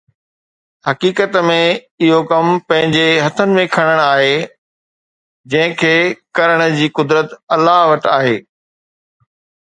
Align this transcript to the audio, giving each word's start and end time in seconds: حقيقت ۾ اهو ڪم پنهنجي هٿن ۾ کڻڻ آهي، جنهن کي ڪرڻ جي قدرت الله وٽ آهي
حقيقت 0.87 1.35
۾ 1.47 1.55
اهو 2.05 2.21
ڪم 2.29 2.47
پنهنجي 2.71 3.03
هٿن 3.25 3.53
۾ 3.57 3.65
کڻڻ 3.75 4.01
آهي، 4.05 4.31
جنهن 5.55 5.75
کي 5.81 5.91
ڪرڻ 6.39 6.63
جي 6.79 6.87
قدرت 7.01 7.37
الله 7.57 7.77
وٽ 7.93 8.09
آهي 8.15 8.33